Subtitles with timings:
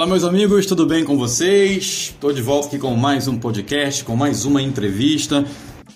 [0.00, 2.14] Olá, meus amigos, tudo bem com vocês?
[2.14, 5.44] Estou de volta aqui com mais um podcast, com mais uma entrevista.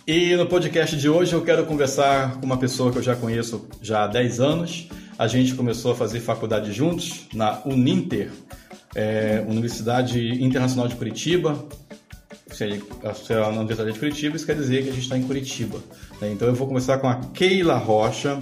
[0.06, 3.66] E no podcast de hoje eu quero conversar com uma pessoa que eu já conheço
[3.80, 4.88] já há 10 anos.
[5.18, 8.30] A gente começou a fazer faculdade juntos na Uninter,
[8.94, 11.64] é, Universidade Internacional de Curitiba.
[12.52, 12.64] Se
[13.32, 15.78] é na Universidade de Curitiba, isso quer dizer que a gente está em Curitiba.
[16.20, 16.30] Né?
[16.30, 18.38] Então eu vou conversar com a Keila Rocha.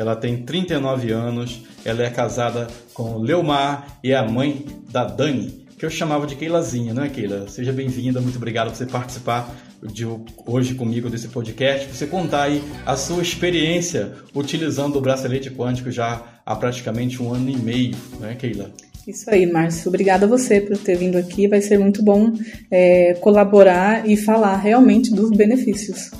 [0.00, 5.66] Ela tem 39 anos, ela é casada com Leomar e é a mãe da Dani,
[5.78, 7.46] que eu chamava de Keilazinha, não é, Keila?
[7.48, 10.06] Seja bem-vinda, muito obrigado por você participar de
[10.46, 16.40] hoje comigo desse podcast, você contar aí a sua experiência utilizando o bracelete quântico já
[16.46, 18.70] há praticamente um ano e meio, né, Keila?
[19.10, 19.88] Isso aí, Márcio.
[19.88, 21.48] Obrigada a você por ter vindo aqui.
[21.48, 22.32] Vai ser muito bom
[22.70, 26.10] é, colaborar e falar realmente dos benefícios.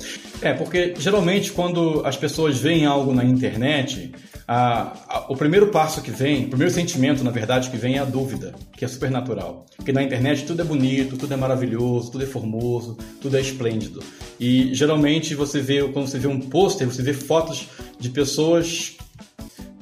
[0.41, 4.11] É, porque geralmente quando as pessoas veem algo na internet,
[4.47, 7.99] a, a, o primeiro passo que vem, o primeiro sentimento, na verdade, que vem é
[7.99, 9.65] a dúvida, que é super natural.
[9.77, 14.03] Porque na internet tudo é bonito, tudo é maravilhoso, tudo é formoso, tudo é esplêndido.
[14.39, 17.69] E geralmente você vê, quando você vê um pôster, você vê fotos
[17.99, 18.97] de pessoas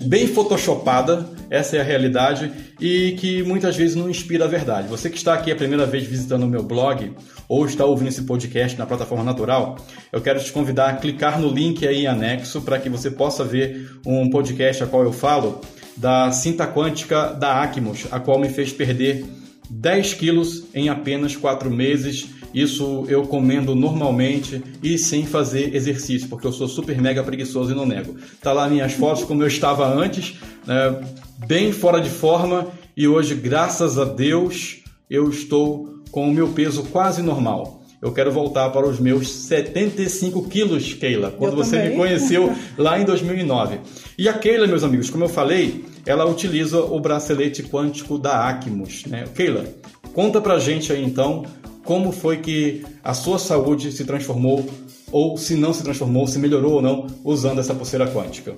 [0.02, 4.88] bem photoshopada, essa é a realidade, e que muitas vezes não inspira a verdade.
[4.88, 7.14] Você que está aqui a primeira vez visitando o meu blog
[7.48, 9.78] ou está ouvindo esse podcast na plataforma Natural,
[10.12, 13.44] eu quero te convidar a clicar no link aí em anexo para que você possa
[13.44, 15.62] ver um podcast a qual eu falo
[15.98, 19.26] da cinta quântica da Acmos, a qual me fez perder
[19.70, 26.48] 10 quilos em apenas 4 meses isso eu comendo normalmente e sem fazer exercício, porque
[26.48, 28.16] eu sou super mega preguiçoso e não nego.
[28.42, 31.02] Tá lá minhas fotos como eu estava antes, né,
[31.48, 36.84] bem fora de forma e hoje, graças a Deus, eu estou com o meu peso
[36.84, 37.80] quase normal.
[38.02, 41.92] Eu quero voltar para os meus 75 quilos, Keila, quando eu você também.
[41.92, 43.80] me conheceu lá em 2009.
[44.18, 49.06] E a Keila, meus amigos, como eu falei, ela utiliza o bracelete quântico da Acmos.
[49.06, 49.26] Né?
[49.36, 49.66] Keila,
[50.14, 51.46] conta pra gente aí então
[51.90, 54.64] como foi que a sua saúde se transformou,
[55.12, 58.56] ou se não se transformou, se melhorou ou não, usando essa pulseira quântica.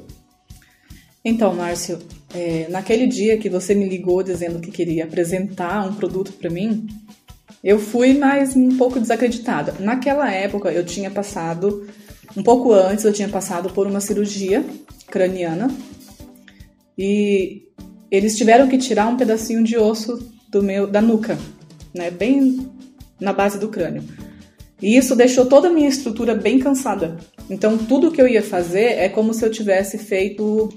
[1.23, 1.99] Então, Márcio,
[2.35, 6.85] é, naquele dia que você me ligou dizendo que queria apresentar um produto para mim,
[7.63, 9.75] eu fui mais um pouco desacreditada.
[9.79, 11.87] Naquela época, eu tinha passado,
[12.35, 14.61] um pouco antes, eu tinha passado por uma cirurgia
[15.07, 15.73] craniana
[16.97, 17.61] e
[18.11, 21.39] eles tiveram que tirar um pedacinho de osso do meu da nuca,
[21.95, 22.70] né, bem
[23.21, 24.03] na base do crânio.
[24.81, 27.17] E isso deixou toda a minha estrutura bem cansada.
[27.49, 30.73] Então, tudo que eu ia fazer é como se eu tivesse feito.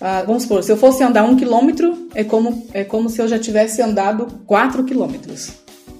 [0.00, 3.28] Ah, vamos supor, se eu fosse andar um quilômetro, é como, é como se eu
[3.28, 5.52] já tivesse andado quatro quilômetros.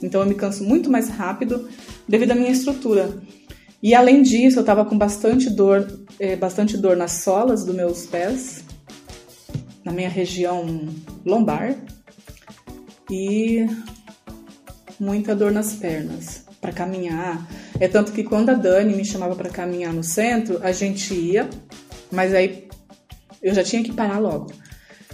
[0.02, 1.68] Então, eu me canso muito mais rápido
[2.08, 3.08] devido à minha estrutura.
[3.80, 5.86] E além disso, eu estava com bastante dor,
[6.18, 8.64] é, bastante dor nas solas dos meus pés,
[9.84, 10.88] na minha região
[11.24, 11.76] lombar.
[13.10, 13.66] E
[15.04, 17.46] muita dor nas pernas para caminhar.
[17.78, 21.48] É tanto que quando a Dani me chamava para caminhar no centro, a gente ia,
[22.10, 22.66] mas aí
[23.42, 24.50] eu já tinha que parar logo.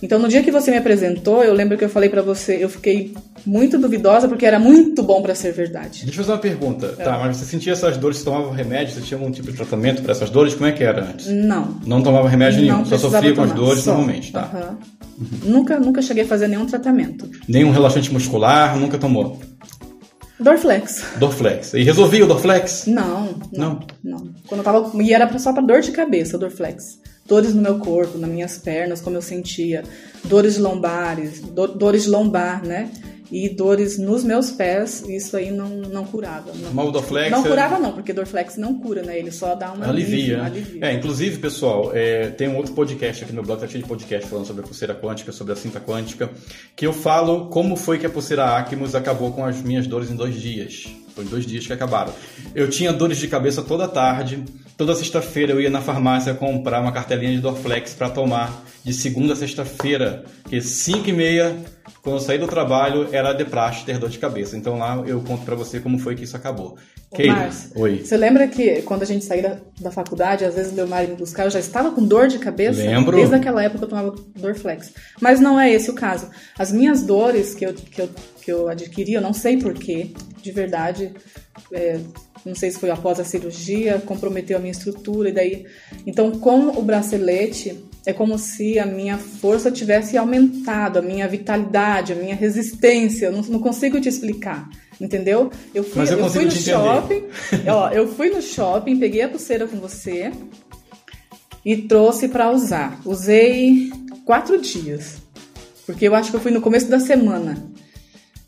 [0.03, 2.71] Então, no dia que você me apresentou, eu lembro que eu falei para você, eu
[2.71, 3.13] fiquei
[3.45, 6.05] muito duvidosa porque era muito bom para ser verdade.
[6.05, 6.95] Deixa eu fazer uma pergunta.
[6.99, 7.05] É.
[7.05, 10.03] Tá, mas você sentia essas dores, você tomava remédio, você tinha algum tipo de tratamento
[10.03, 10.55] para essas dores?
[10.55, 11.27] Como é que era antes?
[11.27, 11.79] Não.
[11.85, 13.91] Não tomava remédio nenhum, só sofria com as dores só.
[13.91, 14.51] normalmente, tá?
[14.55, 15.27] Uhum.
[15.27, 15.51] Uhum.
[15.53, 17.29] Nunca, nunca cheguei a fazer nenhum tratamento.
[17.47, 19.39] Nenhum relaxante muscular, nunca tomou?
[20.41, 21.05] Dorflex.
[21.19, 21.75] Dorflex.
[21.75, 22.87] E resolvia o Dorflex?
[22.87, 24.19] Não, não, não.
[24.19, 24.35] não.
[24.47, 25.03] Quando eu tava.
[25.03, 26.99] E era só pra dor de cabeça, Dorflex.
[27.27, 29.85] Dores no meu corpo, nas minhas pernas, como eu sentia.
[30.25, 32.91] Dores lombares, do, dores de lombar, né?
[33.31, 36.53] E dores nos meus pés, isso aí não, não curava.
[36.73, 37.31] Não, Dorflex...
[37.31, 39.19] Não curava não, porque Dorflex não cura, né?
[39.19, 39.87] Ele só dá uma...
[39.87, 40.45] Alivia.
[40.45, 40.85] alivia.
[40.85, 43.89] É, inclusive, pessoal, é, tem um outro podcast aqui no meu blog, tá cheio de
[43.89, 46.31] podcast falando sobre a pulseira quântica, sobre a cinta quântica,
[46.75, 50.17] que eu falo como foi que a pulseira Acmos acabou com as minhas dores em
[50.17, 50.89] dois dias.
[51.21, 52.15] Foi dois dias que acabaram.
[52.55, 54.43] Eu tinha dores de cabeça toda tarde,
[54.75, 59.35] toda sexta-feira eu ia na farmácia comprar uma cartelinha de Dorflex para tomar de segunda
[59.35, 61.57] a sexta-feira, que 5 e meia
[62.03, 64.57] quando eu saí do trabalho, era de praxe ter dor de cabeça.
[64.57, 66.79] Então lá eu conto para você como foi que isso acabou.
[67.27, 68.03] Márcio, oi.
[68.05, 71.17] Você lembra que quando a gente saía da, da faculdade, às vezes o Leomar me
[71.17, 72.81] buscar, eu já estava com dor de cabeça?
[72.81, 73.17] Lembro.
[73.17, 74.93] Desde aquela época eu tomava Dorflex.
[75.21, 76.31] Mas não é esse o caso.
[76.57, 78.09] As minhas dores que eu, que eu,
[78.51, 80.11] que eu adquiri, eu não sei porquê,
[80.43, 81.13] de verdade.
[81.73, 82.01] É,
[82.45, 85.67] não sei se foi após a cirurgia, comprometeu a minha estrutura e daí.
[86.07, 92.13] Então, com o bracelete, é como se a minha força tivesse aumentado, a minha vitalidade,
[92.13, 93.27] a minha resistência.
[93.27, 94.69] Eu não, não consigo te explicar,
[95.01, 95.51] entendeu?
[95.73, 97.25] Eu fui, eu, eu fui no shopping,
[97.69, 100.33] ó, eu fui no shopping, peguei a pulseira com você
[101.65, 103.01] e trouxe para usar.
[103.05, 103.93] Usei
[104.25, 105.19] quatro dias.
[105.85, 107.70] Porque eu acho que eu fui no começo da semana.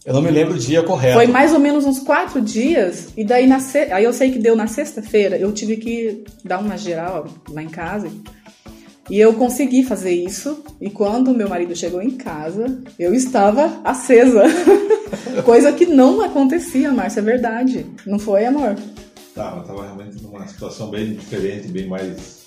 [0.04, 1.14] Eu não me lembro o dia correto.
[1.14, 3.78] Foi mais ou menos uns quatro dias, e daí na se...
[3.92, 7.68] aí eu sei que deu na sexta-feira, eu tive que dar uma geral lá em
[7.68, 8.10] casa.
[9.08, 14.42] E eu consegui fazer isso, e quando meu marido chegou em casa, eu estava acesa.
[15.44, 17.86] Coisa que não acontecia, Márcia, é verdade.
[18.06, 18.76] Não foi, amor?
[19.34, 22.42] Tava, tava realmente numa situação bem diferente, bem mais.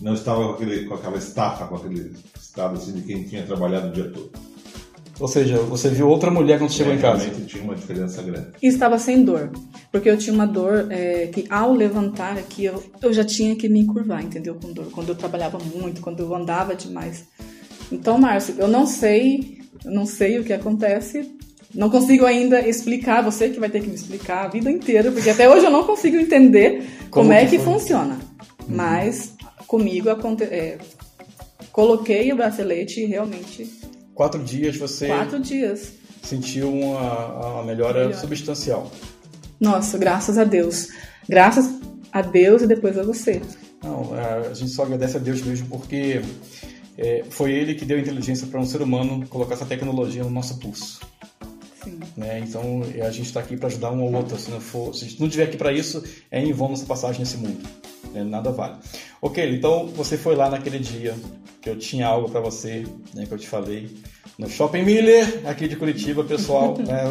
[0.00, 3.88] Não estava com, aquele, com aquela estafa, com aquele estado assim de quem tinha trabalhado
[3.88, 4.32] o dia todo.
[5.20, 7.24] Ou seja, você viu outra mulher quando chegou é, em casa.
[7.24, 8.48] Realmente tinha uma diferença grande.
[8.62, 9.52] E estava sem dor.
[9.92, 13.68] Porque eu tinha uma dor é, que ao levantar aqui eu, eu já tinha que
[13.68, 14.54] me curvar, entendeu?
[14.54, 14.86] Com dor.
[14.90, 17.26] Quando eu trabalhava muito, quando eu andava demais.
[17.92, 21.30] Então, Márcio, eu não sei, eu não sei o que acontece.
[21.74, 25.30] Não consigo ainda explicar, você que vai ter que me explicar a vida inteira, porque
[25.30, 28.14] até hoje eu não consigo entender como, como é que, que funciona.
[28.14, 28.74] Uhum.
[28.74, 29.34] Mas
[29.66, 30.78] comigo aconte é,
[31.70, 33.79] coloquei o bracelete e realmente
[34.20, 35.06] quatro dias você.
[35.06, 35.94] Quatro dias.
[36.22, 38.20] Sentiu uma, uma melhora Melhor.
[38.20, 38.92] substancial.
[39.58, 40.88] Nossa, graças a Deus.
[41.26, 41.80] Graças
[42.12, 43.40] a Deus e depois a você.
[43.82, 46.20] Não, a gente só agradece a Deus mesmo porque
[46.98, 50.58] é, foi Ele que deu inteligência para um ser humano colocar essa tecnologia no nosso
[50.58, 51.00] pulso.
[51.82, 51.98] Sim.
[52.16, 52.40] Né?
[52.40, 54.38] Então a gente está aqui para ajudar um ao outro.
[54.38, 56.86] Se, não for, se a gente não estiver aqui para isso, é em vão nossa
[56.86, 57.60] passagem nesse mundo.
[58.12, 58.24] Né?
[58.24, 58.76] Nada vale.
[59.20, 61.14] Ok, então você foi lá naquele dia
[61.60, 63.90] que eu tinha algo para você, né, que eu te falei.
[64.38, 66.76] No Shopping Miller, aqui de Curitiba, pessoal.
[66.80, 67.04] né,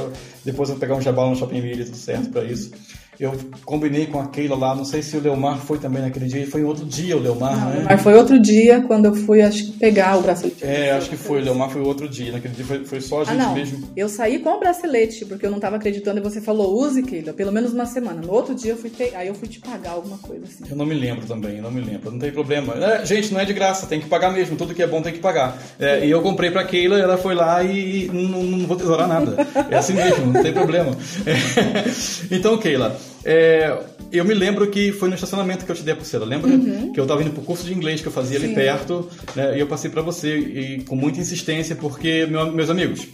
[0.43, 2.71] depois eu vou pegar um jabal no Shopping Miller, tudo certo para isso.
[3.19, 6.47] Eu combinei com a Keila lá, não sei se o Leomar foi também naquele dia,
[6.47, 7.85] foi em outro dia o Leomar, não, né?
[7.89, 10.63] Mas foi outro dia quando eu fui, acho que pegar o bracelete.
[10.63, 13.25] É, acho que foi, o Leomar foi outro dia, naquele dia foi, foi só a
[13.25, 13.53] gente ah, não.
[13.53, 13.89] mesmo.
[13.93, 17.33] Eu saí com o bracelete, porque eu não tava acreditando, e você falou, use, Keila,
[17.33, 18.21] pelo menos uma semana.
[18.21, 19.13] No outro dia eu fui te...
[19.13, 20.63] aí eu fui te pagar alguma coisa assim.
[20.69, 22.73] Eu não me lembro também, eu não me lembro, não tem problema.
[22.75, 25.11] É, gente, não é de graça, tem que pagar mesmo, tudo que é bom tem
[25.11, 25.61] que pagar.
[25.77, 29.45] É, e eu comprei pra Keila, ela foi lá e não, não vou tesourar nada.
[29.69, 30.95] É assim mesmo, não tem problema.
[31.25, 32.35] É.
[32.35, 33.77] Então, Keila, é,
[34.11, 36.49] eu me lembro que foi no estacionamento que eu te dei a pulseira, lembra?
[36.49, 36.91] Uhum.
[36.91, 38.47] Que eu estava indo pro curso de inglês que eu fazia Sim.
[38.47, 42.69] ali perto, né, e eu passei para você e com muita insistência, porque, meu, meus
[42.69, 43.07] amigos,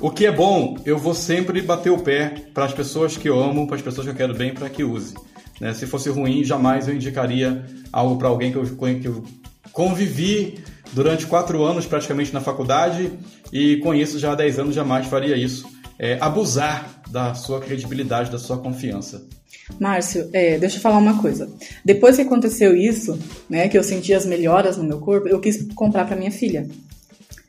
[0.00, 3.42] o que é bom, eu vou sempre bater o pé para as pessoas que eu
[3.42, 5.14] amo, para as pessoas que eu quero bem, para que use.
[5.60, 5.72] Né?
[5.72, 9.24] Se fosse ruim, jamais eu indicaria algo para alguém que eu, que eu
[9.72, 10.58] convivi
[10.92, 13.10] durante quatro anos praticamente na faculdade
[13.52, 15.66] e conheço já há dez anos, jamais faria isso.
[15.98, 19.26] É, abusar da sua credibilidade, da sua confiança.
[19.80, 21.50] Márcio, é, deixa eu falar uma coisa.
[21.84, 23.18] Depois que aconteceu isso,
[23.48, 26.68] né, que eu senti as melhoras no meu corpo, eu quis comprar para minha filha.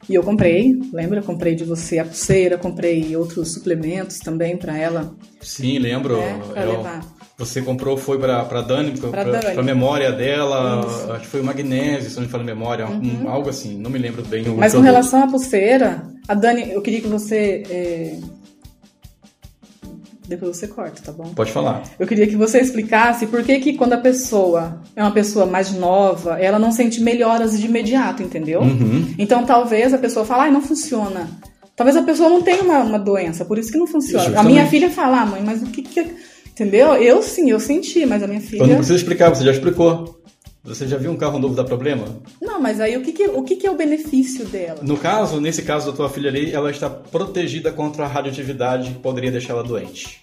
[0.09, 1.21] E eu comprei, lembra?
[1.21, 5.13] comprei de você a pulseira, comprei outros suplementos também para ela.
[5.41, 6.17] Sim, lembro.
[6.17, 7.17] Né, pra eu, levar.
[7.37, 11.11] Você comprou, foi para Dani, para a memória dela, Isso.
[11.11, 13.25] acho que foi o magnésio, se não me falo memória, uhum.
[13.25, 14.43] um, algo assim, não me lembro bem.
[14.55, 18.19] Mas com relação à pulseira, a Dani, eu queria que você é,
[20.27, 21.33] depois você corta, tá bom?
[21.33, 21.83] Pode falar.
[21.99, 25.71] Eu queria que você explicasse por que que quando a pessoa é uma pessoa mais
[25.71, 28.61] nova, ela não sente melhoras de imediato, entendeu?
[28.61, 29.13] Uhum.
[29.17, 31.29] Então talvez a pessoa fale, ah, não funciona.
[31.75, 34.23] Talvez a pessoa não tenha uma, uma doença, por isso que não funciona.
[34.23, 34.45] Justamente.
[34.45, 36.05] A minha filha fala, ah, mãe, mas o que que...
[36.49, 36.95] Entendeu?
[36.95, 38.63] Eu sim, eu senti, mas a minha filha...
[38.63, 40.19] Eu não precisa explicar, você já explicou.
[40.67, 42.05] Você já viu um carro novo dar problema?
[42.41, 44.81] Não, mas aí o que, que o que, que, é o benefício dela?
[44.81, 48.99] No caso, nesse caso da tua filha ali, ela está protegida contra a radioatividade que
[48.99, 50.21] poderia deixá-la doente.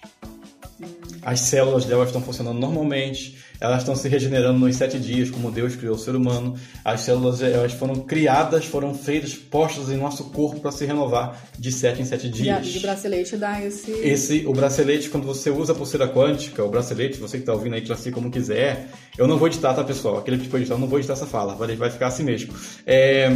[1.23, 5.75] As células dela estão funcionando normalmente, elas estão se regenerando nos sete dias, como Deus
[5.75, 6.57] criou o ser humano.
[6.83, 11.71] As células elas foram criadas, foram feitas, postas em nosso corpo para se renovar de
[11.71, 12.65] sete em sete dias.
[12.67, 13.91] E o bracelete dá esse...
[13.91, 14.45] esse.
[14.45, 17.81] O bracelete, quando você usa a pulseira quântica, o bracelete, você que está ouvindo aí,
[17.81, 18.87] classifica como quiser.
[19.17, 20.17] Eu não vou editar, tá, pessoal?
[20.17, 22.53] Aquele que foi editar, eu não vou editar essa fala, vai, vai ficar assim mesmo.
[22.85, 23.31] É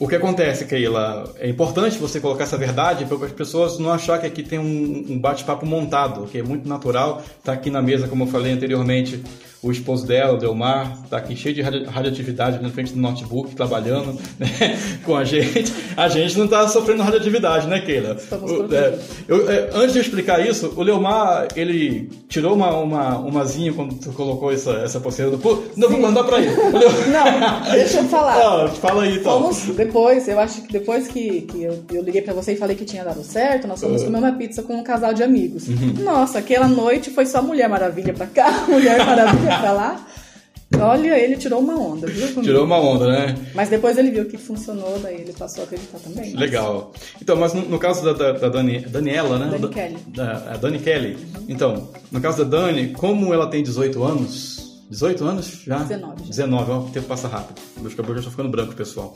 [0.00, 1.30] o que acontece, Keila?
[1.38, 5.12] É importante você colocar essa verdade para as pessoas não achar que aqui tem um,
[5.12, 7.22] um bate-papo montado, que é muito natural.
[7.38, 9.22] Está aqui na mesa, como eu falei anteriormente,
[9.62, 14.18] o esposo dela, o Delmar, está aqui cheio de radioatividade na frente do notebook, trabalhando
[14.38, 14.48] né,
[15.04, 15.72] com a gente.
[15.94, 18.16] A gente não está sofrendo radioatividade, né, Keila?
[18.32, 18.98] O, é,
[19.28, 23.96] eu, é, antes de eu explicar isso, o Leomar, ele tirou uma, uma, umazinha quando
[23.96, 26.50] tu colocou essa, essa pulseira do Pô, Não, vou mandar para ele.
[27.12, 28.36] Não, deixa eu falar.
[28.36, 29.42] Ah, fala aí, então.
[29.42, 32.76] Fomos, depois, eu acho que depois que, que eu, eu liguei para você e falei
[32.76, 34.06] que tinha dado certo, nós fomos uhum.
[34.06, 35.68] comer uma pizza com um casal de amigos.
[35.68, 36.02] Uhum.
[36.02, 40.06] Nossa, aquela noite foi só Mulher Maravilha pra cá, Mulher Maravilha pra lá.
[40.78, 42.28] Olha, ele tirou uma onda, viu?
[42.28, 42.42] Comigo?
[42.42, 43.34] Tirou uma onda, né?
[43.54, 46.34] Mas depois ele viu que funcionou, daí ele passou a acreditar também.
[46.36, 46.92] Legal.
[47.20, 49.58] Então, mas no, no caso da, da, da Dani, Daniela, né?
[49.58, 49.98] Dani Kelly.
[50.08, 51.14] Da, a Dani Kelly.
[51.14, 51.44] Uhum.
[51.48, 55.78] Então, no caso da Dani, como ela tem 18 anos, 18 anos já?
[55.78, 56.20] 19.
[56.20, 56.28] Já.
[56.28, 57.60] 19, ó, o tempo passa rápido.
[57.80, 59.12] Meus cabelos já estão ficando brancos, pessoal.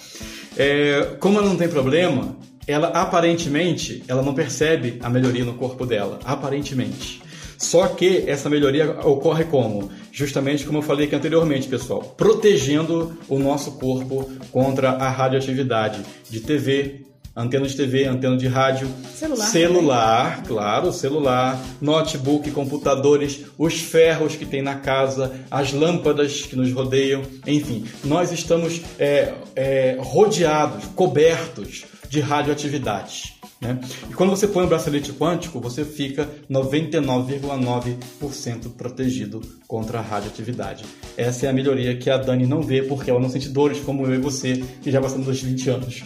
[0.57, 2.37] É, como ela não tem problema,
[2.67, 7.23] ela aparentemente, ela não percebe a melhoria no corpo dela, aparentemente.
[7.57, 9.91] Só que essa melhoria ocorre como?
[10.14, 16.38] Justamente como eu falei aqui anteriormente, pessoal, protegendo o nosso corpo contra a radioatividade de
[16.38, 17.00] TV,
[17.35, 24.47] antena de TV, antena de rádio, Celular celular claro, celular, notebook, computadores, os ferros que
[24.47, 31.87] tem na casa, as lâmpadas que nos rodeiam, enfim, nós estamos é, é, rodeados, cobertos
[32.09, 33.34] de radioatividade.
[33.64, 33.80] Né?
[34.11, 40.85] E quando você põe o bracelete quântico, você fica 99,9% protegido contra a radioatividade.
[41.16, 44.04] Essa é a melhoria que a Dani não vê porque ela não sente dores como
[44.06, 46.02] eu e você, que já passamos dos 20 anos.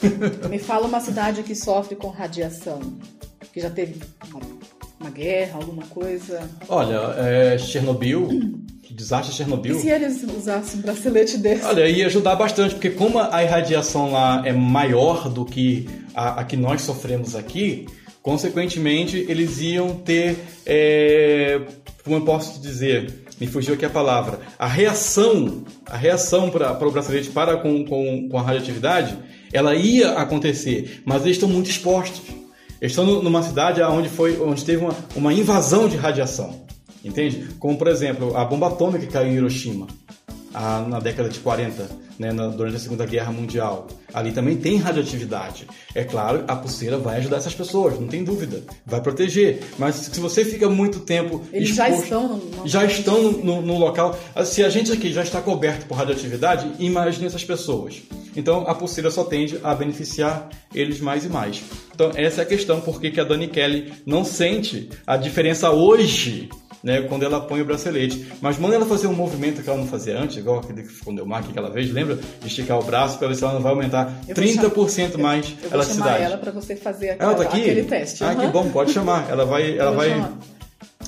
[0.48, 2.80] Me fala uma cidade que sofre com radiação.
[3.52, 3.96] Que já teve
[4.32, 4.40] uma,
[4.98, 6.40] uma guerra, alguma coisa.
[6.68, 8.28] Olha, é, Chernobyl,
[8.90, 9.78] desastre de E Chernobyl.
[9.78, 11.64] se eles usassem um bracelete desse?
[11.64, 16.44] Olha, ia ajudar bastante, porque como a irradiação lá é maior do que a, a
[16.44, 17.86] que nós sofremos aqui,
[18.22, 21.60] consequentemente eles iam ter, é,
[22.02, 26.90] como eu posso dizer, me fugiu aqui a palavra, a reação, a reação para o
[26.90, 29.18] bracelete para com, com, com a radioatividade,
[29.52, 32.22] ela ia acontecer, mas eles estão muito expostos.
[32.80, 36.64] Eles estão nu- numa cidade onde, foi, onde teve uma, uma invasão de radiação.
[37.04, 37.48] Entende?
[37.58, 39.86] Como, por exemplo, a bomba atômica que caiu em Hiroshima
[40.54, 43.88] a- na década de 40, né, na- durante a Segunda Guerra Mundial.
[44.12, 45.66] Ali também tem radioatividade.
[45.94, 48.62] É claro, a pulseira vai ajudar essas pessoas, não tem dúvida.
[48.86, 49.60] Vai proteger.
[49.78, 51.42] Mas se você fica muito tempo.
[51.52, 54.16] Eles já exposto- estão no- já estão no, no- no local.
[54.44, 58.02] Se a gente aqui já está coberto por radioatividade, imagine essas pessoas.
[58.36, 61.62] Então a pulseira só tende a beneficiar eles mais e mais.
[61.94, 65.70] Então essa é a questão, por que que a Dani Kelly não sente a diferença
[65.70, 66.48] hoje,
[66.84, 68.26] né, quando ela põe o bracelete.
[68.40, 71.12] Mas manda ela fazer um movimento que ela não fazia antes, igual aquele que ficou
[71.14, 72.16] o Mark aquela vez, lembra?
[72.40, 75.22] De esticar o braço para ver se ela não vai aumentar Eu vou 30% chamar-
[75.22, 76.22] mais Eu vou chamar elasticidade.
[76.22, 77.60] ela para você fazer Ela aquela, tá aqui?
[77.62, 78.22] aquele teste.
[78.22, 78.40] Ah, aham.
[78.42, 79.28] que bom, pode chamar.
[79.30, 80.32] Ela vai, ela vou vai, chamar.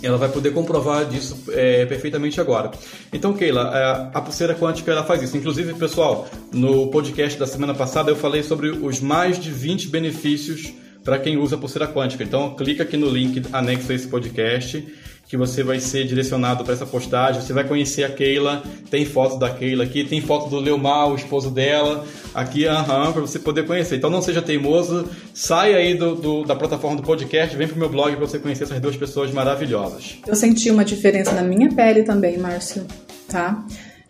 [0.03, 2.71] ela vai poder comprovar disso é, perfeitamente agora.
[3.13, 5.37] Então, Keila, é, a pulseira quântica ela faz isso.
[5.37, 10.73] Inclusive, pessoal, no podcast da semana passada eu falei sobre os mais de 20 benefícios
[11.05, 12.25] para quem usa a pulseira quântica.
[12.25, 14.85] Então, clica aqui no link anexo a esse podcast
[15.29, 17.41] que você vai ser direcionado para essa postagem.
[17.43, 21.17] Você vai conhecer a Keila, tem foto da Keila aqui, tem foto do Leomar, o
[21.17, 23.97] esposo dela, aqui, aham, para você poder conhecer.
[23.97, 27.89] Então não seja teimoso, sai aí do, do- da plataforma do podcast, vem pro meu
[27.89, 30.17] blog para você conhecer essas duas pessoas maravilhosas.
[30.27, 32.87] Eu senti uma diferença na minha pele também, Márcio,
[33.29, 33.65] tá?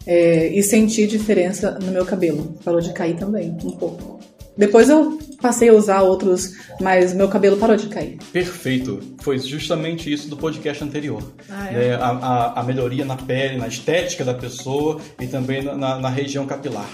[0.06, 2.54] É, e senti diferença no meu cabelo.
[2.64, 4.20] Parou de cair também, um pouco.
[4.57, 8.19] Depois eu passei a usar outros, mas meu cabelo parou de cair.
[8.33, 9.01] Perfeito.
[9.21, 11.23] Foi justamente isso do podcast anterior.
[11.51, 11.73] Ah, é?
[11.73, 16.09] Né, a, a- a melhoria na pele, na estética da pessoa e também na, na-
[16.09, 16.89] região capilar.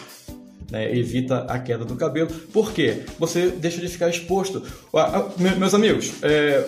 [0.70, 2.28] né, evita a queda do cabelo.
[2.52, 3.02] Por quê?
[3.18, 4.62] Você deixa de ficar exposto.
[4.94, 6.64] Ah, ah, me- meus amigos, é,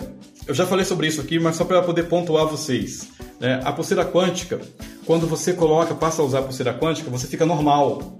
[0.47, 3.09] eu já falei sobre isso aqui, mas só para poder pontuar vocês.
[3.39, 4.61] né, a pulseira quântica,
[5.05, 8.17] quando você coloca, passa a usar a pulseira quântica, você fica normal.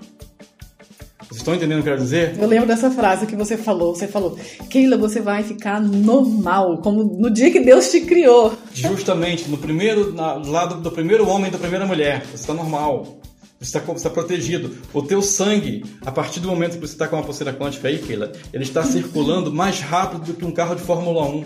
[1.36, 2.38] Vocês estão entendendo o que eu quero dizer?
[2.40, 3.94] Eu lembro dessa frase que você falou.
[3.94, 4.38] Você falou,
[4.70, 8.58] Keila, você vai ficar normal, como no dia que Deus te criou.
[8.74, 12.26] Justamente, no primeiro, na, lado do primeiro homem e da primeira mulher.
[12.28, 13.18] Você está normal.
[13.60, 14.78] Você está, está protegido.
[14.94, 17.98] O teu sangue, a partir do momento que você está com uma pulseira quântica aí,
[17.98, 21.44] Keila, ele está circulando mais rápido do que um carro de Fórmula 1.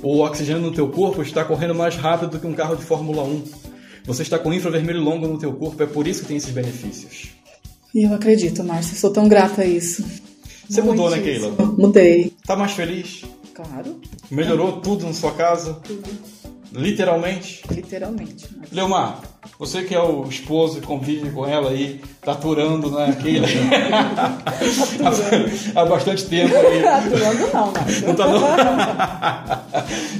[0.00, 3.24] O oxigênio no teu corpo está correndo mais rápido do que um carro de Fórmula
[3.24, 3.42] 1.
[4.04, 7.35] Você está com infravermelho longo no teu corpo, é por isso que tem esses benefícios.
[7.96, 10.04] E eu acredito, Márcio, sou tão grata a isso.
[10.68, 11.18] Você mudou, né.
[11.18, 11.50] Keila?
[11.78, 12.34] Mudei.
[12.46, 13.24] Tá mais feliz?
[13.54, 13.98] Claro,
[14.30, 15.78] Melhorou tudo na sua casa?
[15.82, 16.06] tudo.
[16.74, 17.62] Literalmente?
[17.70, 18.50] Literalmente.
[18.70, 19.22] Leomar,
[19.58, 23.46] você que é o esposo e convive com ela aí, tá aturando naquele
[25.74, 26.86] há bastante tempo aí.
[26.86, 28.08] Aturando não, Márcio.
[28.08, 28.40] Não tá não?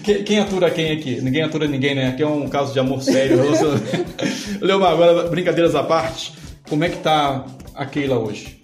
[0.03, 1.21] quem, quem atura quem aqui?
[1.21, 2.09] Ninguém atura ninguém, né?
[2.09, 3.39] Aqui é um caso de amor sério.
[4.63, 6.33] Leomar, agora brincadeiras à parte,
[6.71, 7.45] como é que tá
[7.77, 8.61] a Keila hoje?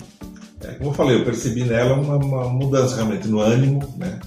[0.62, 4.20] É, como eu falei, eu percebi nela uma, uma mudança realmente no ânimo, né?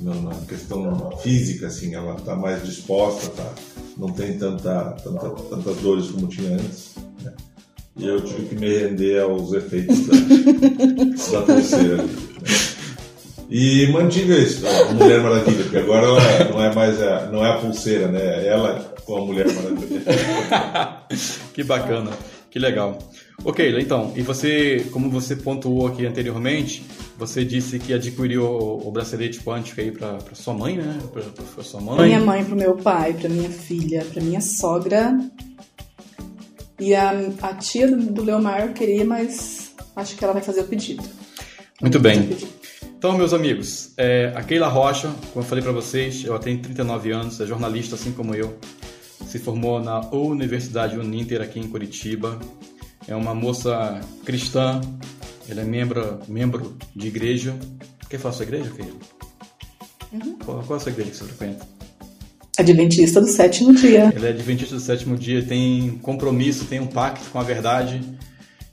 [0.00, 3.52] Na, na questão física, assim, ela está mais disposta, tá?
[3.96, 6.94] não tem tanta, tanta, tantas dores como tinha antes.
[7.22, 7.32] Né?
[7.96, 10.14] E eu tive que me render aos efeitos da,
[11.38, 11.94] da pulseira.
[11.94, 12.72] ali, né?
[13.54, 17.50] E mantive isso, a Mulher Maravilha, porque agora ela não é mais a, não é
[17.50, 18.44] a pulseira, né?
[18.44, 20.02] É ela com a Mulher Maravilha.
[21.52, 22.10] que bacana,
[22.50, 22.98] que legal.
[23.44, 26.84] Ok, então, e você, como você pontuou aqui anteriormente,
[27.18, 30.98] você disse que adquiriu o, o bracelete quântico aí para sua mãe, né?
[31.12, 32.06] Para sua Pra mãe.
[32.06, 35.18] minha mãe, pro meu pai, pra minha filha, pra minha sogra.
[36.78, 37.10] E a,
[37.42, 41.02] a tia do, do Leomar queria, mas acho que ela vai fazer o pedido.
[41.80, 42.22] Muito bem.
[42.22, 42.48] pedido.
[42.96, 47.10] Então, meus amigos, é, a Keila Rocha, como eu falei para vocês, ela tem 39
[47.10, 48.56] anos, é jornalista assim como eu.
[49.26, 52.38] Se formou na Universidade Uninter aqui em Curitiba.
[53.08, 54.80] É uma moça cristã,
[55.48, 57.54] ela é membro, membro de igreja.
[58.08, 58.92] Quer falar sua igreja, Keila?
[60.12, 60.38] Uhum.
[60.44, 61.66] Qual, qual é a sua igreja que você frequenta?
[62.58, 64.12] Adventista do sétimo dia.
[64.14, 68.00] Ele é adventista do sétimo dia, tem compromisso, tem um pacto com a verdade.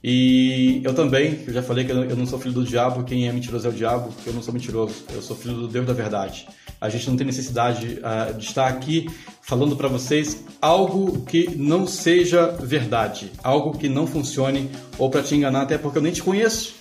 [0.02, 3.32] E eu também, eu já falei que eu não sou filho do diabo, quem é
[3.32, 6.48] mentiroso é o diabo, eu não sou mentiroso, eu sou filho do Deus da verdade.
[6.80, 9.06] A gente não tem necessidade uh, de estar aqui
[9.42, 15.34] falando para vocês algo que não seja verdade, algo que não funcione ou para te
[15.34, 16.74] enganar, até porque eu nem te conheço.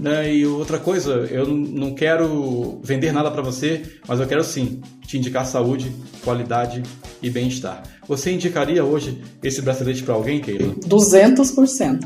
[0.00, 0.34] Né?
[0.34, 5.18] E outra coisa, eu não quero vender nada para você, mas eu quero sim te
[5.18, 5.92] indicar saúde,
[6.24, 6.82] qualidade
[7.22, 7.82] e bem-estar.
[8.08, 10.74] Você indicaria hoje esse bracelete para alguém, Keila?
[10.74, 12.00] 200%.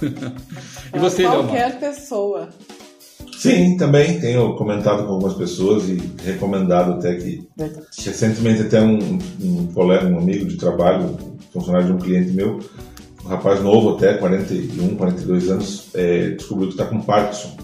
[0.94, 1.80] e você, Qualquer Leomar?
[1.80, 2.48] pessoa.
[3.36, 7.86] Sim, também tenho comentado com algumas pessoas e recomendado até que Verdade.
[7.98, 11.16] recentemente até um, um colega, um amigo de trabalho,
[11.52, 12.60] funcionário de um cliente meu,
[13.24, 17.56] um rapaz novo até, 41, 42 anos, é, descobriu que está com Parkinson.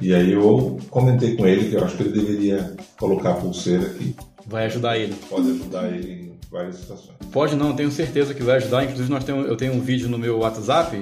[0.00, 3.86] E aí eu comentei com ele que eu acho que ele deveria colocar a pulseira
[3.86, 4.16] aqui.
[4.46, 5.14] Vai ajudar ele.
[5.28, 7.16] Pode ajudar ele em várias situações.
[7.30, 8.84] Pode não, tenho certeza que vai ajudar.
[8.84, 11.00] Inclusive nós temos, eu tenho um vídeo no meu WhatsApp.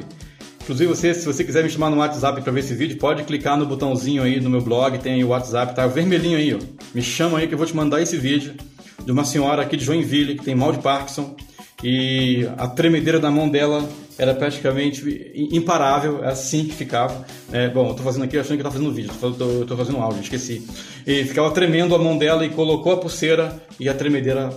[0.63, 3.57] Inclusive você, se você quiser me chamar no WhatsApp para ver esse vídeo, pode clicar
[3.57, 6.59] no botãozinho aí no meu blog, tem aí o WhatsApp, tá vermelhinho aí, ó.
[6.95, 8.55] Me chama aí que eu vou te mandar esse vídeo
[9.05, 11.35] de uma senhora aqui de Joinville que tem mal de Parkinson
[11.83, 17.25] e a tremedeira da mão dela era praticamente imparável, é assim que ficava.
[17.51, 19.77] É, bom, eu tô fazendo aqui achando que tá fazendo vídeo, eu tô, eu tô
[19.77, 20.67] fazendo áudio, esqueci.
[21.07, 24.51] E ficava tremendo a mão dela e colocou a pulseira e a tremedeira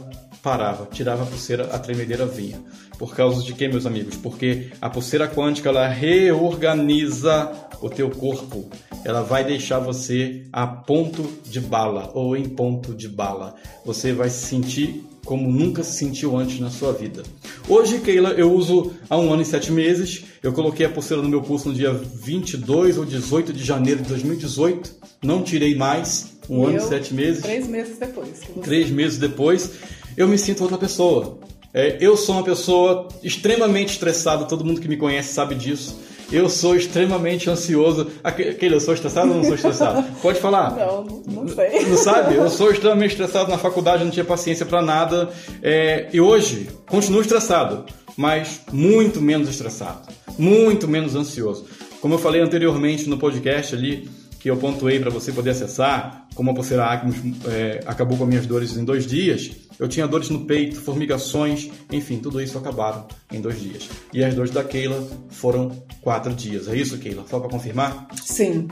[0.43, 2.59] parava, tirava a pulseira, a tremedeira vinha.
[2.97, 4.15] Por causa de quê, meus amigos?
[4.15, 8.69] Porque a pulseira quântica ela reorganiza o teu corpo.
[9.03, 13.55] Ela vai deixar você a ponto de bala ou em ponto de bala.
[13.85, 17.23] Você vai se sentir como nunca se sentiu antes na sua vida.
[17.67, 20.23] Hoje, Keila, eu uso há um ano e sete meses.
[20.41, 24.09] Eu coloquei a pulseira no meu pulso no dia 22 ou 18 de janeiro de
[24.09, 24.95] 2018.
[25.23, 26.35] Não tirei mais.
[26.47, 27.41] Um ano e sete meses.
[27.41, 28.41] Três meses depois.
[28.61, 29.71] Três meses depois,
[30.15, 31.39] eu me sinto outra pessoa.
[31.77, 35.99] É, eu sou uma pessoa extremamente estressada, todo mundo que me conhece sabe disso.
[36.31, 38.07] Eu sou extremamente ansioso.
[38.23, 40.03] Aque- Aquele, eu sou estressado ou não sou estressado?
[40.23, 40.71] Pode falar.
[40.75, 41.81] Não, não, sei.
[41.85, 42.35] Não sabe?
[42.35, 45.29] Eu sou extremamente estressado na faculdade, não tinha paciência pra nada.
[45.61, 47.83] É, e hoje, continuo estressado,
[48.17, 50.07] mas muito menos estressado.
[50.39, 51.65] Muito menos ansioso.
[52.01, 54.09] Como eu falei anteriormente no podcast ali,
[54.45, 57.15] que eu pontuei para você poder acessar, como a pulseira Acmos
[57.47, 62.19] é, acabou com minhas dores em dois dias, eu tinha dores no peito, formigações, enfim,
[62.19, 63.89] tudo isso acabaram em dois dias.
[64.13, 66.67] E as dores da Keila foram quatro dias.
[66.67, 67.25] É isso, Keila?
[67.27, 68.07] Só para confirmar?
[68.21, 68.67] Sim.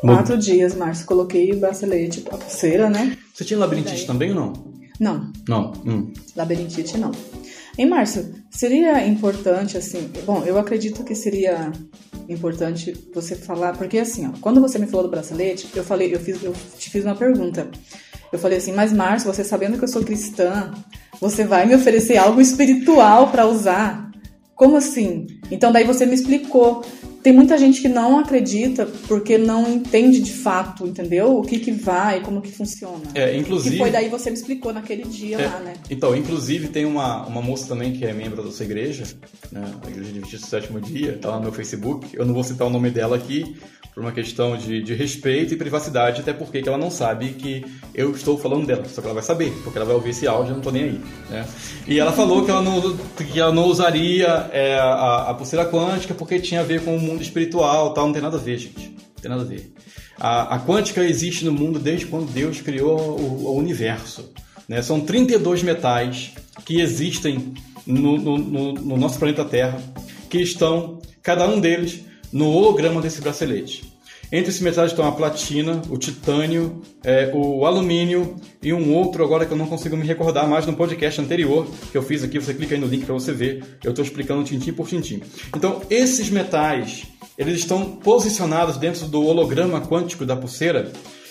[0.00, 1.04] Quatro dias, Márcio.
[1.04, 3.18] Coloquei o bracelete, a pulseira, né?
[3.34, 4.52] Você tinha labirintite também ou não?
[5.00, 5.72] Não, Não.
[5.84, 6.12] Hum.
[6.36, 7.10] labirintite não.
[7.76, 10.10] Hein, Márcio, seria importante, assim...
[10.24, 11.70] Bom, eu acredito que seria
[12.28, 13.76] importante você falar...
[13.76, 16.90] Porque, assim, ó, quando você me falou do bracelete, eu falei, eu, fiz, eu te
[16.90, 17.68] fiz uma pergunta.
[18.32, 20.72] Eu falei assim, mas Márcio, você sabendo que eu sou cristã,
[21.20, 24.05] você vai me oferecer algo espiritual para usar?
[24.56, 25.26] Como assim?
[25.50, 26.82] Então daí você me explicou.
[27.22, 31.36] Tem muita gente que não acredita porque não entende de fato, entendeu?
[31.36, 33.02] O que que vai, como que funciona.
[33.14, 33.76] É, inclusive.
[33.76, 35.74] Que foi daí você me explicou naquele dia É, lá, né?
[35.90, 39.04] Então, inclusive tem uma, uma moça também que é membro da sua igreja,
[39.52, 42.16] né, a Igreja do Sétimo Dia, tá lá no meu Facebook.
[42.16, 43.56] Eu não vou citar o nome dela aqui
[43.96, 47.64] por uma questão de, de respeito e privacidade, até porque que ela não sabe que
[47.94, 48.84] eu estou falando dela.
[48.84, 50.82] Só que ela vai saber, porque ela vai ouvir esse áudio, eu não tô nem
[50.84, 51.00] aí.
[51.30, 51.46] Né?
[51.88, 56.12] E ela falou que ela não, que ela não usaria é, a, a pulseira quântica
[56.12, 58.04] porque tinha a ver com o mundo espiritual tal.
[58.04, 58.88] Não tem nada a ver, gente.
[58.90, 59.72] Não tem nada a ver.
[60.20, 64.30] A, a quântica existe no mundo desde quando Deus criou o, o universo.
[64.68, 64.82] Né?
[64.82, 66.32] São 32 metais
[66.66, 67.54] que existem
[67.86, 69.80] no, no- no- no nosso planeta Terra,
[70.28, 73.96] que estão, cada um deles, no holograma desse bracelete.
[74.32, 79.46] Entre esses metais estão a platina, o titânio, é, o alumínio e um outro agora
[79.46, 82.40] que eu não consigo me recordar mais no podcast anterior que eu fiz aqui.
[82.40, 83.78] Você clica aí no link para você ver.
[83.84, 85.22] Eu estou explicando tintim por tintim.
[85.54, 87.04] Então, esses metais,
[87.38, 90.90] eles estão posicionados dentro do holograma quântico da pulseira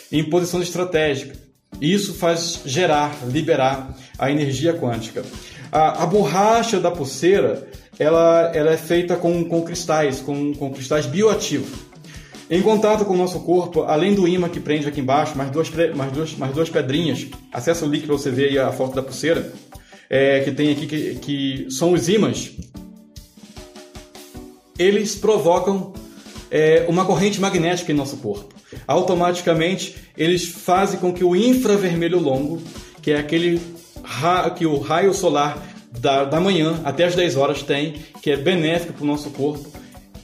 [0.09, 1.37] em posições estratégicas.
[1.81, 5.25] E isso faz gerar, liberar a energia quântica.
[5.69, 11.05] A, a borracha da pulseira, ela, ela é feita com, com cristais, com, com cristais
[11.05, 11.69] bioativos.
[12.49, 15.69] Em contato com o nosso corpo, além do imã que prende aqui embaixo, mais duas,
[15.95, 17.27] mais duas, mais duas pedrinhas.
[17.51, 19.51] Acessa o link para você ver aí a foto da pulseira.
[20.09, 22.51] é, que tem aqui, que, que são os ímãs.
[24.77, 25.93] Eles provocam
[26.51, 28.53] é, uma corrente magnética em nosso corpo.
[28.87, 32.61] automaticamente eles fazem com que o infravermelho longo,
[33.01, 33.61] que é aquele
[34.03, 38.37] ra que o raio solar da, da manhã até as 10 horas tem, que é
[38.37, 39.69] benéfico para o nosso corpo,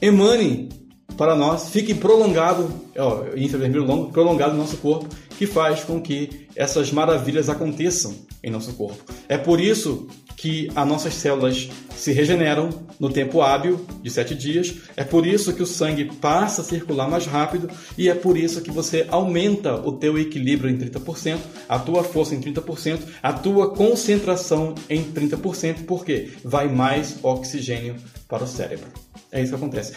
[0.01, 0.69] emane
[1.17, 5.07] para nós, fique prolongado, ó, infravermelho longo, prolongado no nosso corpo,
[5.37, 9.03] que faz com que essas maravilhas aconteçam em nosso corpo.
[9.27, 10.07] É por isso
[10.41, 14.73] que as nossas células se regeneram no tempo hábil de sete dias.
[14.97, 18.59] É por isso que o sangue passa a circular mais rápido e é por isso
[18.61, 21.37] que você aumenta o teu equilíbrio em 30%,
[21.69, 27.95] a tua força em 30%, a tua concentração em 30%, porque vai mais oxigênio
[28.27, 28.87] para o cérebro.
[29.31, 29.93] É isso que acontece.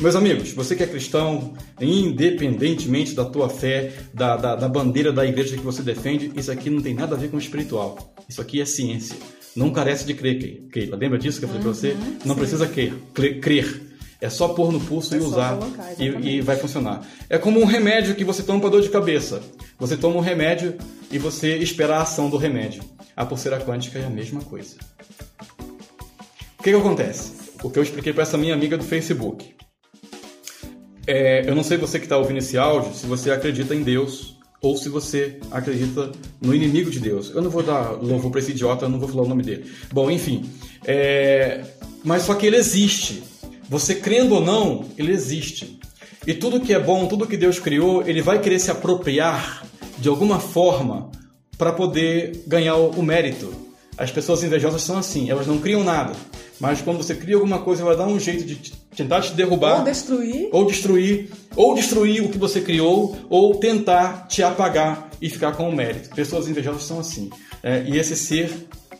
[0.00, 5.26] Meus amigos, você que é cristão, independentemente da tua fé, da, da, da, bandeira da
[5.26, 8.14] igreja que você defende, isso aqui não tem nada a ver com espiritual.
[8.26, 9.16] Isso aqui é ciência.
[9.56, 10.96] Não carece de crer, Keila.
[10.96, 11.96] Lembra disso que eu falei uhum, para você?
[12.24, 12.40] Não sim.
[12.40, 12.94] precisa crer,
[13.40, 13.82] crer.
[14.20, 17.06] É só pôr no pulso é e usar colocar, e, e, vai funcionar.
[17.28, 19.42] É como um remédio que você toma para dor de cabeça.
[19.78, 20.76] Você toma um remédio
[21.10, 22.82] e você espera a ação do remédio.
[23.14, 24.76] A pulseira quântica é a mesma coisa.
[26.58, 27.32] O que, que acontece?
[27.62, 29.54] O que eu expliquei para essa minha amiga do Facebook.
[31.06, 34.38] É, eu não sei você que está ouvindo esse áudio se você acredita em Deus
[34.64, 37.30] ou se você acredita no inimigo de Deus.
[37.34, 39.70] Eu não vou dar louvor para esse idiota, eu não vou falar o nome dele.
[39.92, 40.48] Bom, enfim.
[40.86, 41.62] É...
[42.02, 43.22] Mas só que ele existe.
[43.68, 45.78] Você crendo ou não, ele existe.
[46.26, 49.66] E tudo que é bom, tudo que Deus criou, ele vai querer se apropriar
[49.98, 51.10] de alguma forma
[51.58, 53.52] para poder ganhar o mérito.
[53.98, 56.14] As pessoas invejosas são assim, elas não criam nada.
[56.58, 59.78] Mas quando você cria alguma coisa, ela dá um jeito de tentar te derrubar.
[59.78, 60.48] Ou destruir.
[60.52, 61.30] Ou destruir.
[61.56, 66.10] Ou destruir o que você criou, ou tentar te apagar e ficar com o mérito.
[66.14, 67.30] Pessoas invejosas são assim.
[67.62, 68.50] É, e esse ser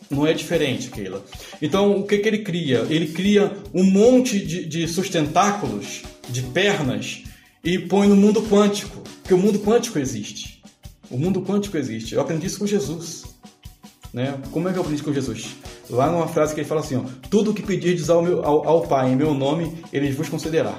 [0.09, 1.23] não é diferente, Keila.
[1.61, 2.85] Então, o que, que ele cria?
[2.89, 7.23] Ele cria um monte de, de sustentáculos, de pernas,
[7.63, 9.01] e põe no mundo quântico.
[9.21, 10.61] Porque o mundo quântico existe.
[11.09, 12.13] O mundo quântico existe.
[12.13, 13.23] Eu aprendi isso com Jesus.
[14.13, 14.37] Né?
[14.51, 15.55] Como é que eu aprendi com Jesus?
[15.89, 18.81] Lá numa frase que ele fala assim: ó, Tudo que pedirdes ao, meu, ao, ao
[18.81, 20.77] Pai em meu nome, ele vos concederá.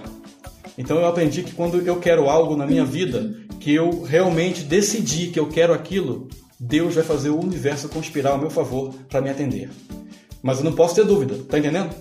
[0.78, 5.28] Então eu aprendi que quando eu quero algo na minha vida, que eu realmente decidi
[5.28, 9.30] que eu quero aquilo, Deus vai fazer o universo conspirar ao meu favor para me
[9.30, 9.70] atender.
[10.42, 11.94] Mas eu não posso ter dúvida, tá entendendo?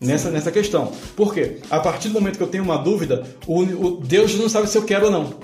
[0.00, 0.92] Nessa, nessa questão.
[1.16, 1.56] Por quê?
[1.68, 4.78] A partir do momento que eu tenho uma dúvida, o, o Deus não sabe se
[4.78, 5.34] eu quero ou não.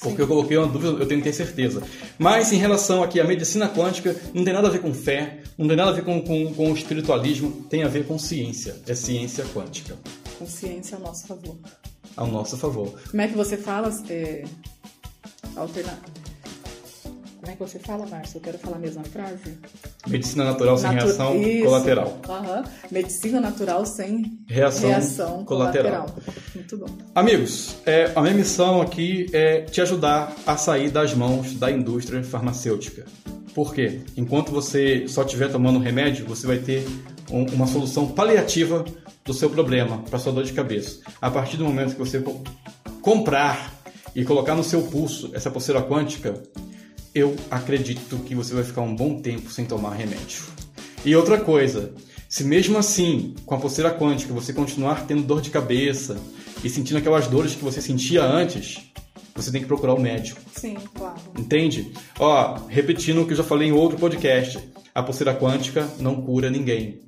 [0.00, 0.22] Porque Sim.
[0.22, 1.82] eu coloquei uma dúvida, eu tenho que ter certeza.
[2.18, 5.66] Mas em relação aqui à medicina quântica, não tem nada a ver com fé, não
[5.66, 8.76] tem nada a ver com, com, com espiritualismo, tem a ver com ciência.
[8.86, 9.96] É ciência quântica.
[10.38, 11.56] Com ciência ao nosso favor.
[12.16, 13.00] Ao nosso favor.
[13.10, 13.92] Como é que você fala?
[14.08, 14.44] É,
[15.56, 15.98] alterna...
[17.40, 18.38] Como é que você fala, Márcio?
[18.38, 19.58] Eu quero falar a mesma frase.
[20.08, 21.06] Medicina natural sem Natu...
[21.06, 21.64] reação Isso.
[21.64, 22.20] colateral.
[22.28, 22.64] Uhum.
[22.90, 26.06] Medicina natural sem reação, reação colateral.
[26.06, 26.34] colateral.
[26.54, 26.86] Muito bom.
[27.14, 32.24] Amigos, é, a minha missão aqui é te ajudar a sair das mãos da indústria
[32.24, 33.06] farmacêutica.
[33.54, 34.00] Por quê?
[34.16, 36.84] Enquanto você só estiver tomando remédio, você vai ter
[37.30, 38.84] um, uma solução paliativa
[39.24, 41.00] do seu problema, para sua dor de cabeça.
[41.20, 42.20] A partir do momento que você
[43.00, 43.74] comprar
[44.14, 46.42] e colocar no seu pulso essa pulseira quântica,
[47.14, 50.44] eu acredito que você vai ficar um bom tempo sem tomar remédio.
[51.04, 51.92] E outra coisa,
[52.28, 56.18] se mesmo assim, com a pulseira quântica, você continuar tendo dor de cabeça
[56.62, 58.90] e sentindo aquelas dores que você sentia antes,
[59.34, 60.40] você tem que procurar o um médico.
[60.54, 61.16] Sim, claro.
[61.38, 61.92] Entende?
[62.18, 64.58] Ó, repetindo o que eu já falei em outro podcast,
[64.94, 67.00] a pulseira quântica não cura ninguém.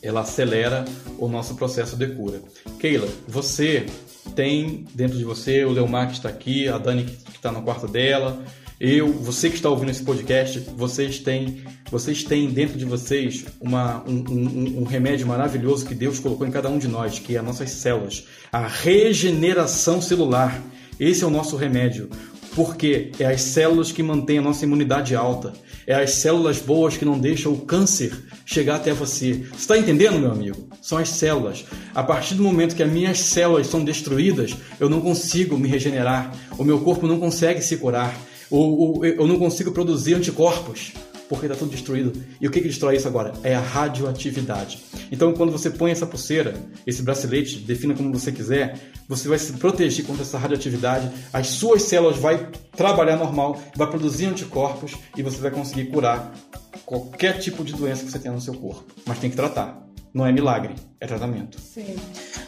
[0.00, 0.84] Ela acelera
[1.18, 2.40] o nosso processo de cura.
[2.78, 3.86] Keila, você
[4.34, 7.88] tem dentro de você, o Leomar que está aqui, a Dani que está no quarto
[7.88, 8.42] dela,
[8.78, 14.04] eu, você que está ouvindo esse podcast, vocês têm, vocês têm dentro de vocês uma,
[14.06, 17.38] um, um, um remédio maravilhoso que Deus colocou em cada um de nós, que é
[17.38, 18.24] as nossas células.
[18.52, 20.62] A regeneração celular.
[21.00, 22.10] Esse é o nosso remédio.
[22.54, 25.54] Porque é as células que mantêm a nossa imunidade alta.
[25.86, 28.12] É as células boas que não deixam o câncer
[28.44, 29.44] chegar até você.
[29.50, 30.68] Você está entendendo, meu amigo?
[30.82, 31.64] São as células.
[31.94, 36.30] A partir do momento que as minhas células são destruídas, eu não consigo me regenerar.
[36.58, 38.14] O meu corpo não consegue se curar
[38.50, 40.92] ou, eu não consigo produzir anticorpos
[41.28, 42.12] porque está tudo destruído.
[42.40, 43.32] E o que, que destrói isso agora?
[43.42, 44.82] É a radioatividade.
[45.10, 46.54] Então, quando você põe essa pulseira,
[46.86, 48.78] esse bracelete, defina como você quiser,
[49.08, 54.26] você vai se proteger contra essa radioatividade, as suas células vão trabalhar normal, vai produzir
[54.26, 56.34] anticorpos e você vai conseguir curar
[56.84, 58.84] qualquer tipo de doença que você tenha no seu corpo.
[59.04, 59.85] Mas tem que tratar.
[60.16, 61.60] Não é milagre, é tratamento.
[61.60, 61.94] Sim.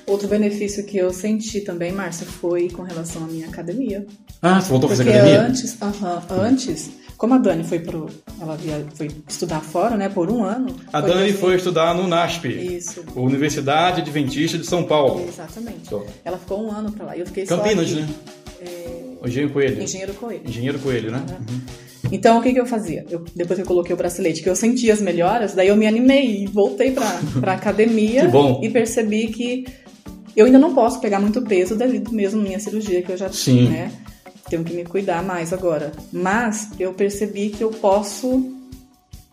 [0.07, 4.07] Outro benefício que eu senti também, Márcia, foi com relação à minha academia.
[4.40, 5.42] Ah, você voltou a fazer academia?
[5.42, 8.09] Antes, uh -huh, antes, como a Dani foi pro,
[8.40, 10.74] ela via, foi estudar fora, né, por um ano.
[10.90, 12.48] A Dani assim, foi estudar no NASP.
[12.48, 13.04] Isso.
[13.14, 15.28] Universidade Adventista de São Paulo.
[15.28, 15.90] Exatamente.
[16.24, 17.16] Ela ficou um ano para lá.
[17.18, 18.09] Eu fiquei Campinas, só né?
[18.62, 19.83] É, Engenheiro Coelho.
[19.83, 20.42] Engenheiro Coelho.
[20.48, 21.22] Engenheiro Coelho, né?
[21.28, 21.61] Uhum.
[22.11, 23.05] Então, o que, que eu fazia?
[23.11, 25.87] Eu, depois que eu coloquei o bracelete, que eu senti as melhoras, daí eu me
[25.87, 28.61] animei e voltei pra, pra academia Que bom.
[28.62, 29.66] e percebi que
[30.37, 33.29] eu ainda não posso pegar muito peso devido mesmo à minha cirurgia, que eu já
[33.31, 33.68] Sim.
[33.68, 33.92] né?
[34.49, 35.92] Tenho que me cuidar mais agora.
[36.12, 38.51] Mas eu percebi que eu posso,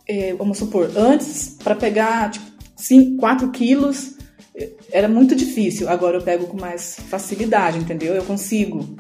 [0.08, 4.16] é, vamos supor, antes, para pegar tipo, 5, 4 quilos,
[4.56, 5.88] eh, era muito difícil.
[5.88, 8.14] Agora eu pego com mais facilidade, entendeu?
[8.14, 8.98] Eu consigo.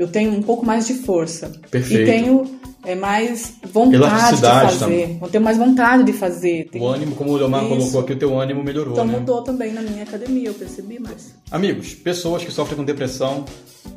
[0.00, 1.52] Eu tenho um pouco mais de força.
[1.70, 2.02] Perfeito.
[2.02, 5.18] E tenho é, mais vontade de fazer.
[5.20, 6.68] Eu tenho mais vontade de fazer.
[6.72, 7.68] Tenho- O ânimo, como o Leomar Isso.
[7.76, 9.18] colocou aqui, o teu ânimo melhorou, Então né?
[9.18, 11.34] mudou também na minha academia, eu percebi mais.
[11.50, 13.44] Amigos, pessoas que sofrem com depressão,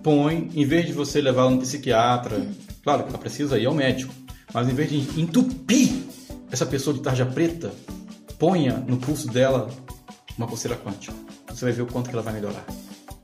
[0.03, 2.45] põe, em vez de você levar no psiquiatra,
[2.83, 4.13] claro que ela precisa ir ao médico,
[4.53, 5.89] mas em vez de entupir
[6.51, 7.71] essa pessoa de tarja preta,
[8.37, 9.69] ponha no pulso dela
[10.37, 11.13] uma pulseira quântica.
[11.49, 12.65] Você vai ver o quanto que ela vai melhorar.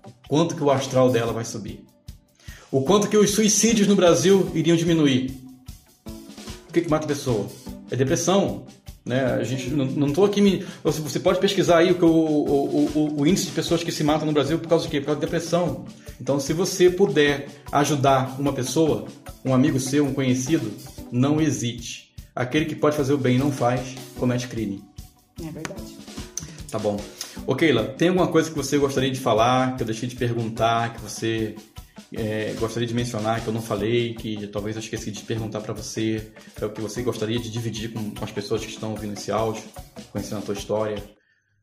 [0.06, 1.89] O quanto que o astral dela vai subir.
[2.72, 5.32] O quanto que os suicídios no Brasil iriam diminuir.
[6.68, 7.48] O que, que mata a pessoa?
[7.90, 8.66] É depressão.
[9.04, 9.24] Né?
[9.26, 10.64] A gente não, tô aqui me.
[10.84, 14.34] Você pode pesquisar aí o, o, o, o índice de pessoas que se matam no
[14.34, 15.00] Brasil por causa de quê?
[15.00, 15.86] Por causa de depressão.
[16.22, 19.06] Então, se você puder ajudar uma pessoa,
[19.44, 20.72] um amigo seu, um conhecido,
[21.12, 22.14] não hesite.
[22.36, 24.84] Aquele que pode fazer o bem e não faz, comete crime.
[25.42, 25.98] É verdade.
[26.70, 27.00] Tá bom.
[27.48, 30.94] Ô Keila, tem alguma coisa que você gostaria de falar, que eu deixei de perguntar,
[30.94, 31.56] que você
[32.14, 35.74] é, gostaria de mencionar, que eu não falei, que talvez eu esqueci de perguntar pra
[35.74, 39.32] você, é o que você gostaria de dividir com, as pessoas que estão ouvindo esse
[39.32, 39.64] áudio,
[40.12, 41.04] conhecendo a tua história?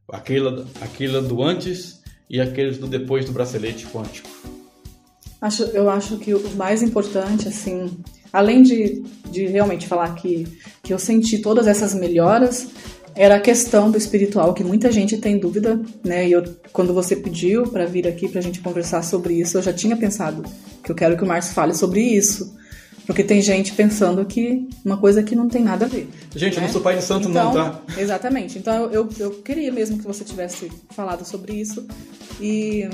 [0.09, 4.29] A Keila, a Keila do antes e aqueles do depois do bracelete quântico.
[5.41, 7.99] Acho, eu acho que o mais importante, assim,
[8.33, 10.47] além de, de realmente falar que,
[10.83, 12.69] que eu senti todas essas melhoras,
[13.17, 16.29] era a questão do espiritual, que muita gente tem dúvida, né?
[16.29, 19.73] E eu, quando você pediu para vir aqui pra gente conversar sobre isso, eu já
[19.73, 20.45] tinha pensado
[20.85, 22.55] que eu quero que o Márcio fale sobre isso.
[23.07, 26.09] Porque tem gente pensando que uma coisa que não tem nada a ver.
[26.35, 26.67] Gente, eu né?
[26.67, 27.81] não sou pai de santo então, não, tá?
[27.97, 28.59] Exatamente.
[28.59, 31.87] Então eu, eu queria mesmo que você tivesse falado sobre isso.
[32.41, 32.89] E,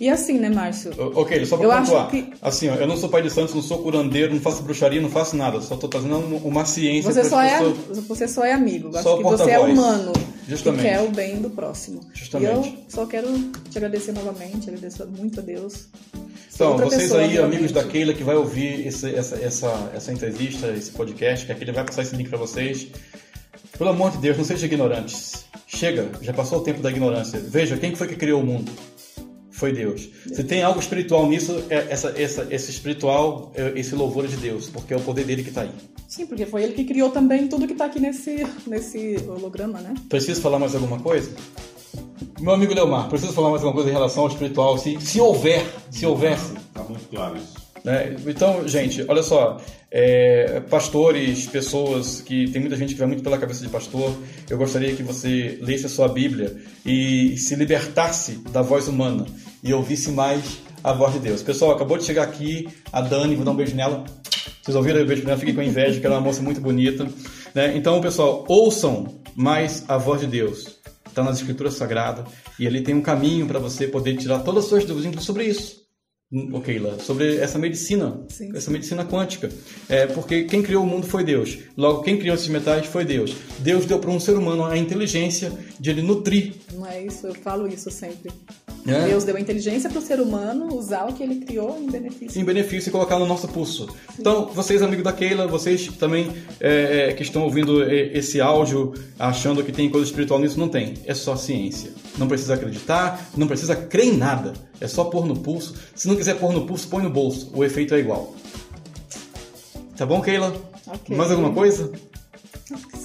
[0.00, 0.92] e assim, né, Márcio?
[1.14, 2.02] Ok, só pra Eu pontuar.
[2.06, 4.62] acho que- Assim, ó, eu não sou pai de santos, não sou curandeiro, não faço
[4.62, 5.60] bruxaria, não faço nada.
[5.60, 7.98] Só tô trazendo uma ciência Você só, é, pessoas.
[8.06, 8.90] você só é amigo.
[9.02, 10.12] Só que você é humano.
[10.48, 10.82] Justamente.
[10.82, 12.00] Que quer o bem do próximo.
[12.14, 12.68] Justamente.
[12.68, 13.28] E eu só quero
[13.70, 15.88] te agradecer novamente, agradecer muito a Deus.
[16.54, 17.56] Então, vocês pessoa, aí, realmente.
[17.56, 21.54] amigos da Keila, que vai ouvir esse- essa, essa, essa entrevista, esse podcast, que a
[21.54, 22.88] Keila vai passar esse link para vocês.
[23.76, 25.44] Pelo amor de Deus, não sejam ignorantes.
[25.66, 27.38] Chega, já passou o tempo da ignorância.
[27.38, 28.72] Veja, quem foi que criou o mundo?
[29.58, 30.08] Foi Deus.
[30.32, 34.70] Se tem algo espiritual nisso, é essa, essa, esse espiritual, é esse louvor de Deus,
[34.70, 35.70] porque é o poder dele que está aí.
[36.06, 39.94] Sim, porque foi ele que criou também tudo que tá aqui nesse, nesse holograma, né?
[40.08, 41.32] Preciso falar mais alguma coisa?
[42.38, 44.78] Meu amigo Leomar, preciso falar mais alguma coisa em relação ao espiritual?
[44.78, 46.52] Se, se houver, se houvesse.
[46.72, 47.54] Tá muito claro isso.
[47.82, 48.16] né?
[48.28, 53.38] Então, gente, olha só, é, pastores, pessoas que tem muita gente que vai muito pela
[53.38, 54.14] cabeça de pastor,
[54.48, 59.26] eu gostaria que você lesse a sua Bíblia e se libertasse da voz humana
[59.62, 61.42] e ouvisse mais a voz de Deus.
[61.42, 64.04] Pessoal, acabou de chegar aqui a Dani, vou dar um beijo nela.
[64.62, 65.38] Vocês ouviram o beijo nela?
[65.38, 67.08] Fiquei com inveja, que ela é uma moça muito bonita.
[67.54, 67.76] né?
[67.76, 70.78] Então, pessoal, ouçam mais a voz de Deus.
[71.06, 72.26] Está nas Escrituras Sagradas
[72.58, 75.78] e ali tem um caminho para você poder tirar todas as suas dúvidas, sobre isso.
[76.30, 78.50] Hum, Ok, Keila, sobre essa medicina, Sim.
[78.54, 79.48] essa medicina quântica.
[79.88, 81.58] É, porque quem criou o mundo foi Deus.
[81.76, 83.34] Logo, quem criou esses metais foi Deus.
[83.60, 86.52] Deus deu para um ser humano a inteligência de ele nutrir.
[86.74, 88.30] Não é isso, eu falo isso sempre.
[88.86, 89.06] É.
[89.06, 92.40] Deus deu a inteligência para o ser humano usar o que ele criou em benefício.
[92.40, 93.88] em benefício e colocar no nosso pulso.
[94.18, 99.62] Então, vocês, amigos da Keila, vocês também é, é, que estão ouvindo esse áudio achando
[99.62, 100.94] que tem coisa espiritual nisso, não tem.
[101.04, 101.90] É só ciência.
[102.16, 104.54] Não precisa acreditar, não precisa crer em nada.
[104.80, 105.74] É só pôr no pulso.
[105.94, 107.50] Se não quiser pôr no pulso, põe no bolso.
[107.54, 108.34] O efeito é igual.
[109.96, 110.54] Tá bom, Keila?
[110.86, 111.16] Ok.
[111.16, 111.90] Mais alguma coisa?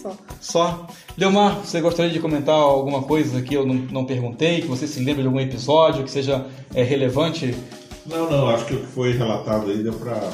[0.02, 0.16] Só.
[0.40, 0.88] Só.
[1.15, 4.99] Leomar, você gostaria de comentar alguma coisa que eu não, não perguntei, que você se
[4.99, 7.56] lembre de algum episódio que seja é, relevante?
[8.06, 10.32] Não, não, acho que o que foi relatado aí deu para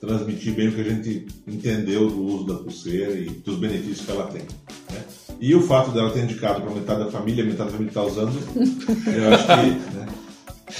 [0.00, 4.10] transmitir bem o que a gente entendeu do uso da pulseira e dos benefícios que
[4.10, 4.42] ela tem.
[4.42, 5.04] Né?
[5.38, 8.32] E o fato dela ter indicado para metade da família, metade da família está usando,
[9.06, 10.06] eu acho que né,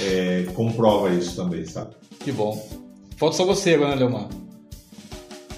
[0.01, 1.95] é, comprova isso também, sabe?
[2.19, 2.61] Que bom.
[3.17, 4.29] Falta só você agora, né, Leomar?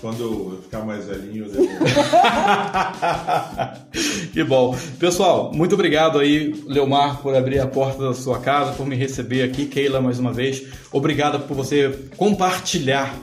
[0.02, 1.52] Quando eu ficar mais velhinho, eu
[4.34, 4.76] que bom.
[4.98, 9.44] Pessoal, muito obrigado aí, Leomar, por abrir a porta da sua casa, por me receber
[9.44, 9.64] aqui.
[9.64, 10.64] Keila, mais uma vez.
[10.90, 13.14] Obrigado por você compartilhar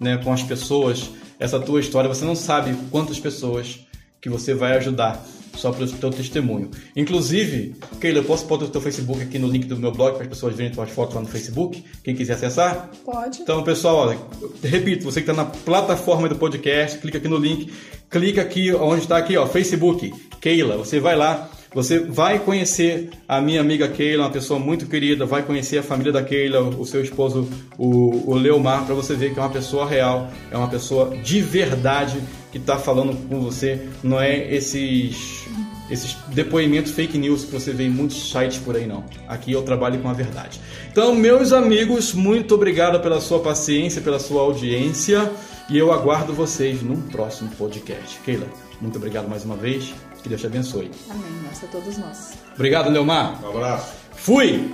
[0.00, 2.08] né, com as pessoas essa tua história.
[2.08, 3.80] Você não sabe quantas pessoas
[4.18, 5.22] que você vai ajudar
[5.54, 6.70] só pelo teu testemunho.
[6.96, 10.22] Inclusive, Keila, eu posso botar o teu Facebook aqui no link do meu blog para
[10.22, 11.84] as pessoas verem tuas fotos lá no Facebook?
[12.02, 12.90] Quem quiser acessar?
[13.04, 13.42] Pode.
[13.42, 14.18] Então, pessoal, olha,
[14.62, 17.72] repito, você que está na plataforma do podcast, clica aqui no link,
[18.10, 23.40] clica aqui onde está aqui, ó, Facebook, Keila, você vai lá, você vai conhecer a
[23.40, 27.02] minha amiga Keila, uma pessoa muito querida, vai conhecer a família da Keila, o seu
[27.02, 31.16] esposo, o, o Leomar, para você ver que é uma pessoa real, é uma pessoa
[31.16, 32.20] de verdade
[32.52, 35.42] que está falando com você, não é esses
[35.90, 39.04] esses depoimentos fake news que você vê em muitos sites por aí não.
[39.28, 40.58] Aqui eu trabalho com a verdade.
[40.90, 45.30] Então, meus amigos, muito obrigado pela sua paciência, pela sua audiência
[45.68, 48.18] e eu aguardo vocês num próximo podcast.
[48.24, 48.46] Keila,
[48.80, 49.92] muito obrigado mais uma vez.
[50.22, 50.90] Que Deus te abençoe.
[51.10, 51.24] Amém.
[51.46, 52.34] Nossa, a todos nós.
[52.54, 53.44] Obrigado, Leomar.
[53.44, 53.92] Um abraço.
[54.14, 54.70] Fui!